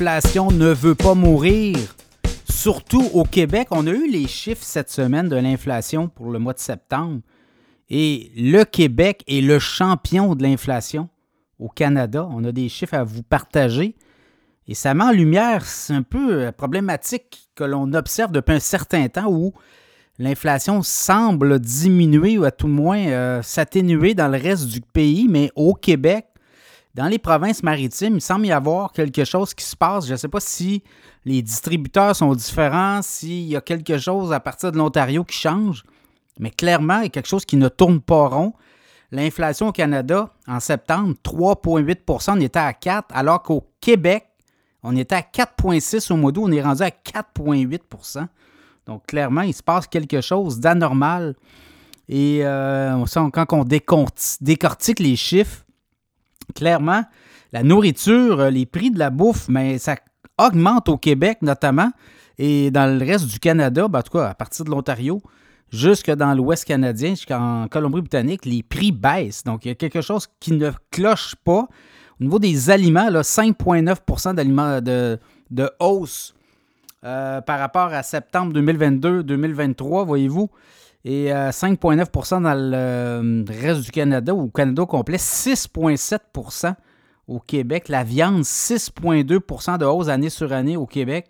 [0.00, 1.76] L'inflation ne veut pas mourir.
[2.48, 6.52] Surtout au Québec, on a eu les chiffres cette semaine de l'inflation pour le mois
[6.52, 7.20] de septembre.
[7.90, 11.08] Et le Québec est le champion de l'inflation
[11.58, 12.28] au Canada.
[12.30, 13.96] On a des chiffres à vous partager.
[14.68, 18.60] Et ça met en lumière, c'est un peu euh, problématique que l'on observe depuis un
[18.60, 19.52] certain temps où
[20.20, 25.26] l'inflation semble diminuer ou à tout le moins euh, s'atténuer dans le reste du pays,
[25.28, 26.27] mais au Québec,
[26.98, 30.08] dans les provinces maritimes, il semble y avoir quelque chose qui se passe.
[30.08, 30.82] Je ne sais pas si
[31.24, 35.84] les distributeurs sont différents, s'il y a quelque chose à partir de l'Ontario qui change,
[36.40, 38.52] mais clairement, il y a quelque chose qui ne tourne pas rond.
[39.12, 44.26] L'inflation au Canada, en septembre, 3,8% on était à 4 alors qu'au Québec,
[44.82, 48.26] on était à 4,6 au mois d'août, on est rendu à 4,8%
[48.86, 51.36] Donc, clairement, il se passe quelque chose d'anormal.
[52.08, 55.64] Et euh, quand on décortique les chiffres,
[56.54, 57.04] clairement,
[57.52, 59.96] la nourriture, les prix de la bouffe, mais ça
[60.38, 61.90] augmente au Québec notamment.
[62.38, 65.20] Et dans le reste du Canada, ben, en tout cas, à partir de l'Ontario,
[65.72, 69.44] jusque dans l'Ouest canadien, jusqu'en Colombie-Britannique, les prix baissent.
[69.44, 71.66] Donc, il y a quelque chose qui ne cloche pas.
[72.20, 75.18] Au niveau des aliments, 5,9% d'aliments de,
[75.50, 76.34] de, hausse
[77.04, 80.48] euh, par rapport à septembre 2022-2023, voyez-vous.
[81.08, 86.74] Et 5,9% euh, dans le euh, reste du Canada, ou au Canada complet, 6,7%
[87.26, 87.88] au Québec.
[87.88, 91.28] La viande, 6,2% de hausse année sur année au Québec,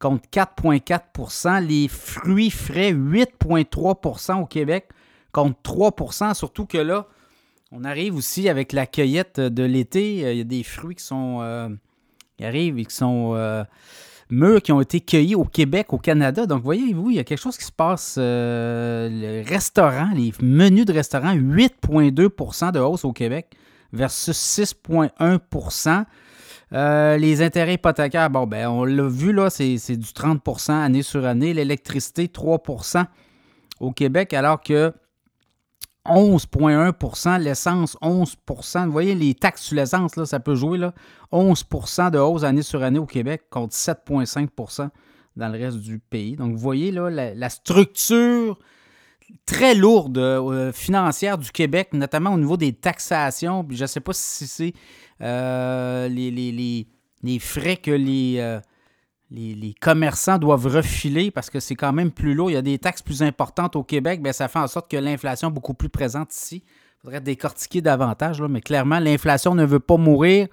[0.00, 4.88] contre 4,4% Les fruits frais, 8,3% au Québec,
[5.30, 7.06] contre 3% Surtout que là,
[7.70, 10.32] on arrive aussi avec la cueillette de l'été.
[10.32, 11.38] Il y a des fruits qui sont.
[11.42, 11.68] Euh,
[12.38, 13.36] qui arrivent et qui sont.
[14.32, 16.46] Mûrs, qui ont été cueillis au Québec, au Canada.
[16.46, 18.16] Donc, voyez-vous, il y a quelque chose qui se passe.
[18.18, 23.46] Euh, le restaurant, les menus de restaurant, 8,2% de hausse au Québec
[23.92, 26.04] versus 6,1%
[26.72, 31.52] les intérêts hypothécaires, bon, ben, on l'a vu, là, c'est du 30% année sur année.
[31.52, 33.04] L'électricité, 3%
[33.80, 34.92] au Québec, alors que
[36.06, 40.78] 11,1% l'essence 11% Vous voyez, les taxes sur l'essence, ça peut jouer.
[40.78, 40.94] Là,
[41.32, 44.88] 11% de hausse année sur année au Québec contre 7,5%
[45.36, 46.36] dans le reste du pays.
[46.36, 48.58] Donc, vous voyez là, la, structure
[49.46, 53.66] très lourde euh, financière du Québec, notamment au niveau des taxations.
[53.70, 54.74] Je ne sais pas si c'est
[55.22, 58.60] euh, les, frais que les, euh,
[59.32, 62.50] les, commerçants doivent refiler parce que c'est quand même plus lourd.
[62.50, 64.22] Il y a des taxes plus importantes au Québec.
[64.22, 66.62] Bien, ça fait en sorte que l'inflation est beaucoup plus présente ici.
[66.66, 70.48] Il faudrait décortiquer davantage, mais clairement, l'inflation ne veut pas mourir.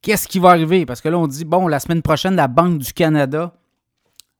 [0.00, 0.86] Qu'est-ce qui va arriver?
[0.86, 3.54] Parce que là, on dit, bon, la semaine prochaine, la Banque du Canada,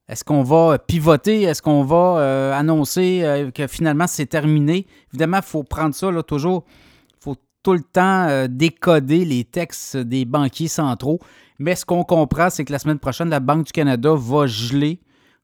[0.08, 1.42] est-ce qu'on va pivoter?
[1.42, 4.86] Est-ce qu'on va euh, annoncer euh, que finalement c'est terminé?
[5.12, 6.64] Évidemment, il faut prendre ça là, toujours.
[7.10, 11.20] Il faut tout le temps euh, décoder les textes des banquiers centraux.
[11.62, 14.98] Mais ce qu'on comprend, c'est que la semaine prochaine, la Banque du Canada va geler,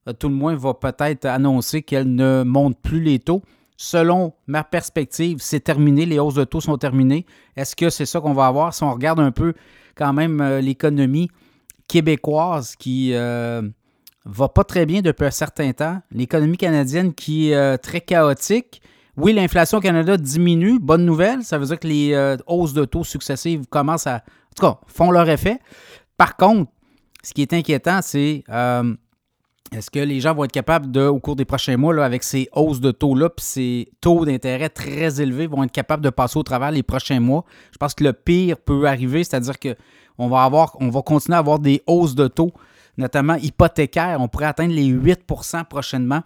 [0.05, 3.41] euh, tout le moins va peut-être annoncer qu'elle ne monte plus les taux.
[3.77, 7.25] Selon ma perspective, c'est terminé, les hausses de taux sont terminées.
[7.55, 8.73] Est-ce que c'est ça qu'on va avoir?
[8.73, 9.53] Si on regarde un peu
[9.95, 11.29] quand même euh, l'économie
[11.87, 13.61] québécoise qui euh,
[14.25, 18.81] va pas très bien depuis un certain temps, l'économie canadienne qui est très chaotique.
[19.15, 23.03] Oui, l'inflation au Canada diminue, bonne nouvelle, ça veut dire que les hausses de taux
[23.03, 25.59] successives commencent à, en tout cas, font leur effet.
[26.19, 26.69] Par contre,
[27.23, 28.93] ce qui est inquiétant, c'est euh,
[29.71, 32.49] est-ce que les gens vont être capables de, au cours des prochains mois, avec ces
[32.51, 36.43] hausses de taux-là, puis ces taux d'intérêt très élevés, vont être capables de passer au
[36.43, 37.45] travers les prochains mois?
[37.71, 40.49] Je pense que le pire peut arriver, c'est-à-dire qu'on va
[40.81, 42.51] on va continuer à avoir des hausses de taux,
[42.97, 44.17] notamment hypothécaires.
[44.19, 46.23] On pourrait atteindre les 8% prochainement.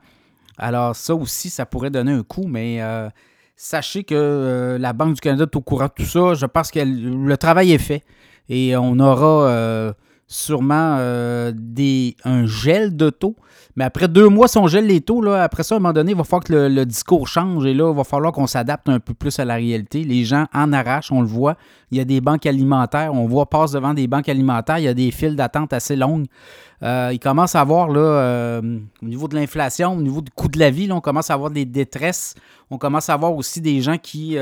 [0.57, 3.09] Alors, ça aussi, ça pourrait donner un coup, mais euh,
[3.55, 6.33] sachez que euh, la Banque du Canada est au courant de tout ça.
[6.33, 8.03] Je pense que le travail est fait
[8.49, 9.93] et on aura euh,
[10.27, 13.35] sûrement euh, des, un gel de taux.
[13.75, 15.93] Mais après deux mois, si on gèle les taux, là, après ça, à un moment
[15.93, 18.87] donné, il va falloir que le, discours change et là, il va falloir qu'on s'adapte
[18.87, 20.03] un peu plus à la réalité.
[20.03, 21.55] Les gens en arrachent, on le voit.
[21.89, 24.87] Il y a des banques alimentaires, on voit passe devant des banques alimentaires, il y
[24.87, 26.25] a des files d'attente assez longues.
[26.83, 30.59] Euh, il commence à avoir, là, au niveau de l'inflation, au niveau du coût de
[30.59, 32.35] la vie, on commence à avoir des détresses.
[32.69, 34.37] On commence à avoir aussi des gens qui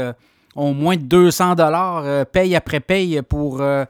[0.56, 3.86] ont moins de 200 dollars euh, paye après paye pour euh,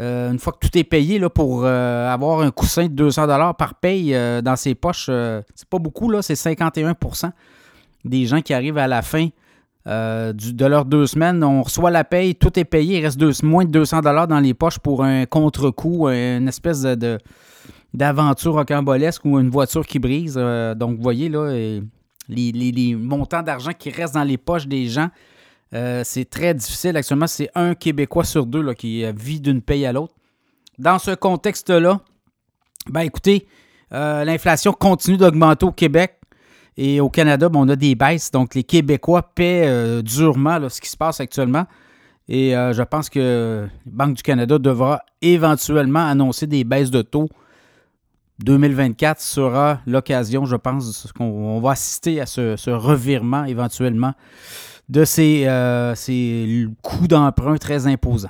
[0.00, 3.56] euh, une fois que tout est payé là, pour avoir un coussin de 200 dollars
[3.56, 4.12] par paye
[4.42, 5.06] dans ses poches.
[5.06, 7.30] c'est pas beaucoup là, c'est 51%
[8.04, 9.28] des gens qui arrivent à la fin
[9.86, 11.44] de leurs deux semaines.
[11.44, 14.52] On reçoit la paye, tout est payé, il reste moins de 200 dollars dans les
[14.52, 17.18] poches pour un contre-coup, une espèce de,
[17.92, 20.34] d'aventure rocambolesque ou une voiture qui brise.
[20.34, 21.82] donc, vous voyez là, les,
[22.50, 25.08] les montants d'argent qui restent dans les poches des gens
[25.72, 26.96] euh, c'est très difficile.
[26.96, 30.14] Actuellement, c'est un Québécois sur deux là, qui vit d'une paye à l'autre.
[30.78, 32.00] dans ce contexte-là,
[32.90, 33.46] ben écoutez,
[33.92, 36.18] euh, l'inflation continue d'augmenter au Québec
[36.76, 38.30] et au Canada, ben, on a des baisses.
[38.30, 41.66] Donc, les Québécois paient euh, durement ce qui se passe actuellement.
[42.28, 47.02] Et euh, je pense que la Banque du Canada devra éventuellement annoncer des baisses de
[47.02, 47.28] taux.
[48.40, 54.14] 2024 sera l'occasion, je pense, qu'on va assister à ce, revirement éventuellement
[54.88, 55.46] de ces,
[55.94, 58.28] ces coûts d'emprunt très imposants.